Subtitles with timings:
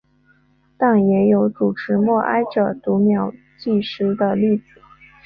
[0.79, 4.63] 但也有主持默哀者读秒计时的例子。